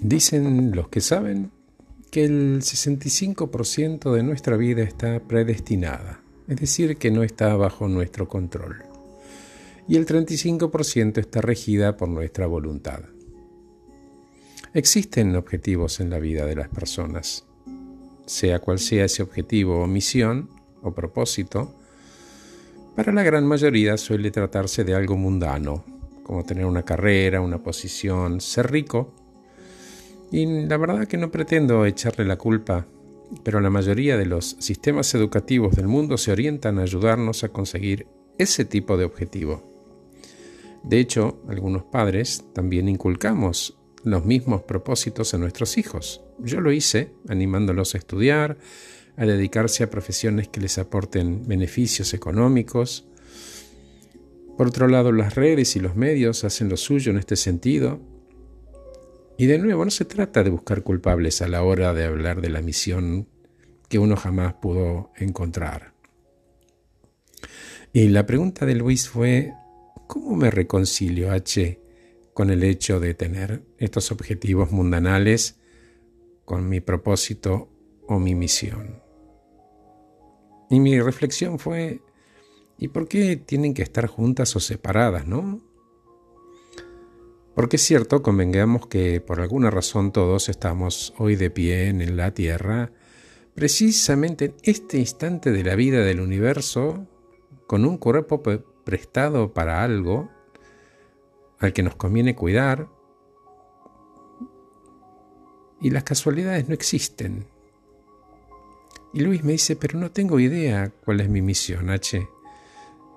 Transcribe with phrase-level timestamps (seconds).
[0.00, 1.50] Dicen los que saben
[2.10, 8.26] que el 65% de nuestra vida está predestinada, es decir, que no está bajo nuestro
[8.26, 8.82] control,
[9.86, 13.00] y el 35% está regida por nuestra voluntad.
[14.72, 17.44] Existen objetivos en la vida de las personas,
[18.24, 20.48] sea cual sea ese objetivo o misión
[20.80, 21.74] o propósito,
[22.96, 25.84] para la gran mayoría suele tratarse de algo mundano,
[26.22, 29.19] como tener una carrera, una posición, ser rico
[30.30, 32.86] y la verdad que no pretendo echarle la culpa,
[33.42, 38.06] pero la mayoría de los sistemas educativos del mundo se orientan a ayudarnos a conseguir
[38.38, 39.70] ese tipo de objetivo.
[40.82, 46.22] De hecho, algunos padres también inculcamos los mismos propósitos a nuestros hijos.
[46.38, 48.56] Yo lo hice, animándolos a estudiar,
[49.16, 53.06] a dedicarse a profesiones que les aporten beneficios económicos.
[54.56, 58.00] Por otro lado, las redes y los medios hacen lo suyo en este sentido,
[59.40, 62.50] y de nuevo, no se trata de buscar culpables a la hora de hablar de
[62.50, 63.26] la misión
[63.88, 65.94] que uno jamás pudo encontrar.
[67.90, 69.54] Y la pregunta de Luis fue,
[70.06, 71.80] ¿cómo me reconcilio, H,
[72.34, 75.58] con el hecho de tener estos objetivos mundanales
[76.44, 77.70] con mi propósito
[78.06, 79.02] o mi misión?
[80.68, 82.02] Y mi reflexión fue,
[82.76, 85.62] ¿y por qué tienen que estar juntas o separadas, no?
[87.60, 92.32] Porque es cierto, convengamos que por alguna razón todos estamos hoy de pie en la
[92.32, 92.90] Tierra,
[93.54, 97.06] precisamente en este instante de la vida del universo,
[97.66, 98.42] con un cuerpo
[98.82, 100.30] prestado para algo
[101.58, 102.88] al que nos conviene cuidar,
[105.82, 107.44] y las casualidades no existen.
[109.12, 112.26] Y Luis me dice, pero no tengo idea cuál es mi misión, H.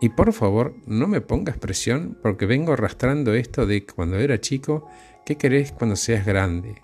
[0.00, 4.88] Y por favor, no me pongas presión porque vengo arrastrando esto de cuando era chico,
[5.26, 6.76] ¿qué querés cuando seas grande?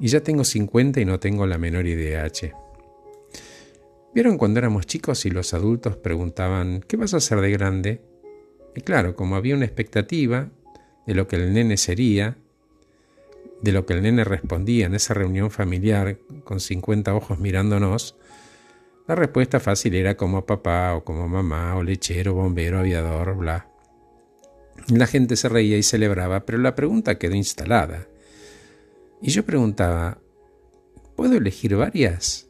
[0.00, 2.54] Y ya tengo 50 y no tengo la menor idea, H.
[4.14, 8.00] ¿Vieron cuando éramos chicos y los adultos preguntaban, ¿qué vas a hacer de grande?
[8.74, 10.48] Y claro, como había una expectativa
[11.06, 12.38] de lo que el nene sería,
[13.60, 18.16] de lo que el nene respondía en esa reunión familiar con 50 ojos mirándonos,
[19.06, 23.68] la respuesta fácil era como papá o como mamá o lechero, bombero, aviador, bla.
[24.88, 28.06] La gente se reía y celebraba, pero la pregunta quedó instalada.
[29.22, 30.18] Y yo preguntaba,
[31.14, 32.48] ¿puedo elegir varias?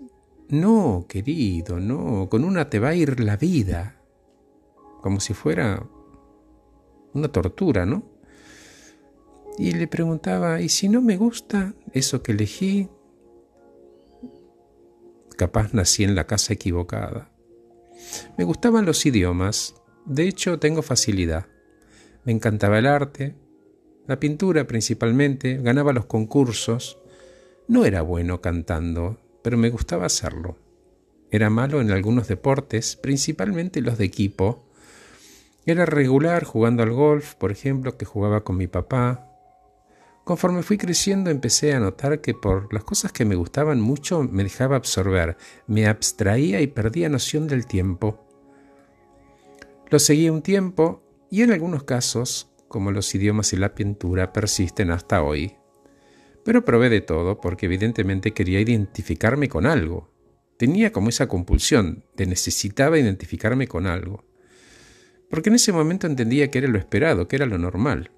[0.48, 4.00] No, querido, no, con una te va a ir la vida.
[5.02, 5.86] Como si fuera
[7.12, 8.02] una tortura, ¿no?
[9.58, 12.88] Y le preguntaba, ¿y si no me gusta eso que elegí?
[15.36, 17.30] Capaz nací en la casa equivocada.
[18.36, 19.74] Me gustaban los idiomas,
[20.04, 21.46] de hecho tengo facilidad.
[22.24, 23.36] Me encantaba el arte,
[24.06, 26.98] la pintura principalmente, ganaba los concursos.
[27.68, 30.56] No era bueno cantando, pero me gustaba hacerlo.
[31.30, 34.68] Era malo en algunos deportes, principalmente los de equipo.
[35.64, 39.25] Era regular jugando al golf, por ejemplo, que jugaba con mi papá,
[40.26, 44.42] Conforme fui creciendo empecé a notar que por las cosas que me gustaban mucho me
[44.42, 45.36] dejaba absorber,
[45.68, 48.26] me abstraía y perdía noción del tiempo.
[49.88, 54.90] Lo seguí un tiempo y en algunos casos, como los idiomas y la pintura, persisten
[54.90, 55.54] hasta hoy.
[56.44, 60.10] Pero probé de todo porque evidentemente quería identificarme con algo.
[60.56, 64.24] Tenía como esa compulsión de necesitaba identificarme con algo.
[65.30, 68.10] Porque en ese momento entendía que era lo esperado, que era lo normal.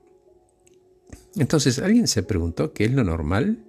[1.37, 3.65] Entonces, ¿alguien se preguntó qué es lo normal?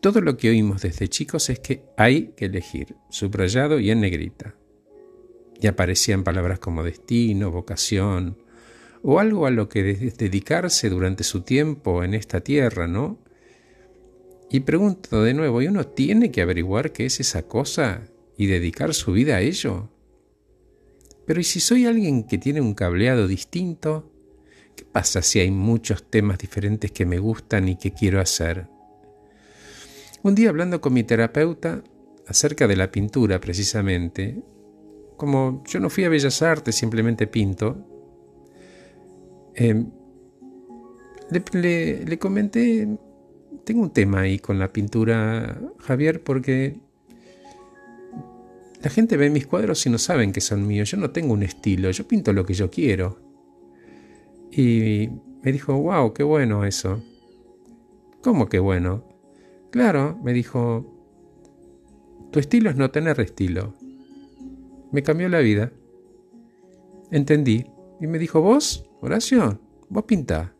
[0.00, 4.54] Todo lo que oímos desde chicos es que hay que elegir, subrayado y en negrita.
[5.60, 8.38] Y aparecían palabras como destino, vocación,
[9.02, 13.18] o algo a lo que dedicarse durante su tiempo en esta tierra, ¿no?
[14.50, 18.02] Y pregunto de nuevo, ¿y uno tiene que averiguar qué es esa cosa
[18.36, 19.90] y dedicar su vida a ello?
[21.26, 24.10] Pero ¿y si soy alguien que tiene un cableado distinto?
[24.80, 28.66] ¿Qué pasa si hay muchos temas diferentes que me gustan y que quiero hacer?
[30.22, 31.84] Un día hablando con mi terapeuta
[32.26, 34.42] acerca de la pintura precisamente,
[35.18, 37.76] como yo no fui a Bellas Artes, simplemente pinto,
[39.54, 39.90] em,
[41.52, 42.88] le, le comenté,
[43.64, 46.80] tengo un tema ahí con la pintura, Javier, porque
[48.82, 50.90] la gente ve mis cuadros y no saben que son míos.
[50.90, 53.29] Yo no tengo un estilo, yo pinto lo que yo quiero.
[54.52, 55.08] Y
[55.42, 57.02] me dijo, wow, qué bueno eso.
[58.22, 59.04] ¿Cómo qué bueno?
[59.70, 61.00] Claro, me dijo,
[62.30, 63.74] tu estilo es no tener estilo.
[64.92, 65.72] Me cambió la vida.
[67.10, 67.66] Entendí.
[68.00, 70.54] Y me dijo, vos, Horacio, vos pintá.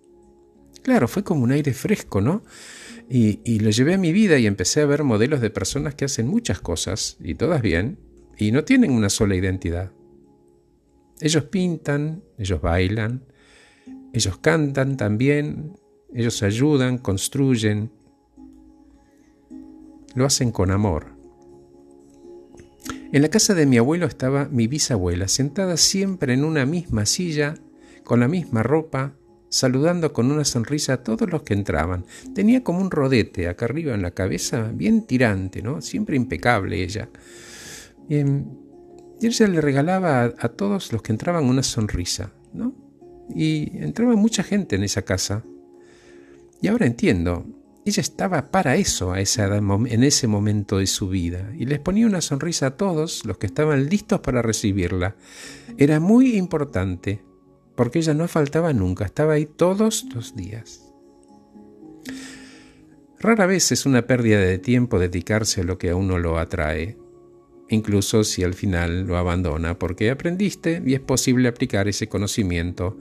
[0.83, 2.43] Claro, fue como un aire fresco, ¿no?
[3.09, 6.05] Y, y, lo llevé a mi vida y empecé a ver modelos de personas que
[6.05, 7.99] hacen muchas cosas, y todas bien,
[8.39, 9.91] y no tienen una sola identidad.
[11.21, 13.25] Ellos pintan, ellos bailan,
[14.13, 15.75] ellos cantan también,
[16.13, 17.91] ellos ayudan, construyen,
[20.15, 21.15] lo hacen con amor.
[23.13, 27.55] En la casa de mi abuelo estaba mi bisabuela, sentada siempre en una misma silla,
[28.05, 29.15] con la misma ropa,
[29.49, 32.05] saludando con una sonrisa a todos los que entraban.
[32.35, 35.81] Tenía como un rodete acá arriba en la cabeza, bien tirante, ¿no?
[35.81, 37.09] Siempre impecable ella.
[38.09, 38.25] Y,
[39.23, 42.90] ella le regalaba a, a, todos los que entraban una sonrisa, ¿no?
[43.35, 45.45] Y entraba mucha gente en esa casa.
[46.63, 47.47] Y ahora entiendo,
[47.85, 52.21] ella estaba para eso a en ese momento de su vida y les ponía una
[52.21, 55.17] sonrisa a todos los que estaban listos para recibirla.
[55.79, 57.25] Era muy importante
[57.75, 60.93] porque ella no faltaba nunca, estaba ahí todos los días.
[63.19, 66.97] Rara vez es una pérdida de tiempo dedicarse a lo que a uno lo atrae,
[67.71, 72.99] incluso si al final lo abandona, porque aprendiste y es posible aplicar ese conocimiento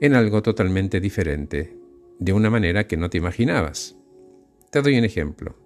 [0.00, 1.76] en algo totalmente diferente,
[2.18, 3.96] de una manera que no te imaginabas.
[4.70, 5.56] Te doy un ejemplo.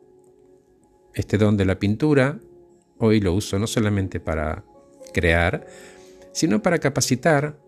[1.15, 2.41] Este don de la pintura,
[2.99, 4.65] hoy lo uso no solamente para
[5.13, 5.67] crear,
[6.33, 7.59] sino para capacitar.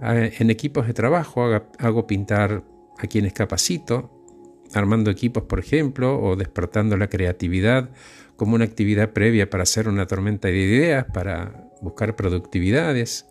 [0.00, 1.44] En equipos de trabajo
[1.78, 2.62] hago pintar
[2.98, 4.17] a quienes capacito,
[4.74, 7.90] armando equipos, por ejemplo, o despertando la creatividad
[8.36, 13.26] como una actividad previa para hacer una tormenta de ideas, para buscar productividades,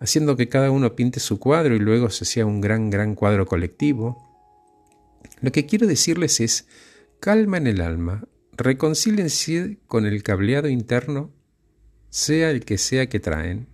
[0.00, 3.46] haciendo que cada uno pinte su cuadro y luego se sea un gran, gran cuadro
[3.46, 4.18] colectivo.
[5.40, 6.66] Lo que quiero decirles es,
[7.20, 8.24] calma en el alma,
[8.56, 11.32] reconcílense con el cableado interno,
[12.10, 13.68] sea el que sea que traen.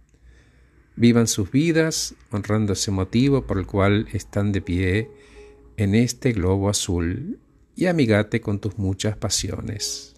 [0.97, 5.11] Vivan sus vidas honrando ese motivo por el cual están de pie
[5.77, 7.41] en este globo azul
[7.75, 10.15] y amigate con tus muchas pasiones.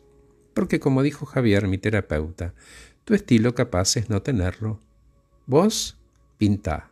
[0.54, 2.54] Porque como dijo Javier, mi terapeuta,
[3.04, 4.80] tu estilo capaz es no tenerlo.
[5.46, 5.98] Vos
[6.38, 6.90] pinta.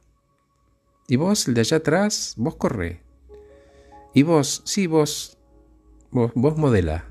[1.08, 3.02] Y vos, el de allá atrás, vos corre.
[4.14, 5.38] Y vos, sí, vos,
[6.10, 7.06] vos, vos modela.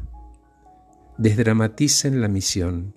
[1.17, 2.95] Desdramaticen la misión.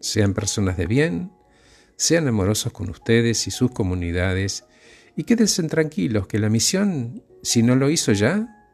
[0.00, 1.32] Sean personas de bien,
[1.96, 4.64] sean amorosos con ustedes y sus comunidades,
[5.14, 8.68] y quédense tranquilos que la misión, si no lo hizo ya,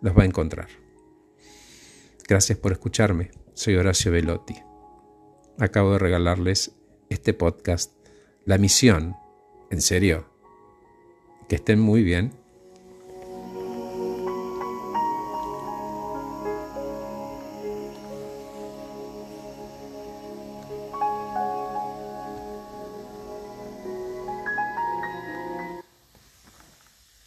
[0.00, 0.68] los va a encontrar.
[2.28, 3.30] Gracias por escucharme.
[3.52, 4.54] Soy Horacio Velotti.
[5.58, 6.74] Acabo de regalarles
[7.10, 7.92] este podcast,
[8.44, 9.16] La Misión.
[9.70, 10.30] En serio.
[11.48, 12.41] Que estén muy bien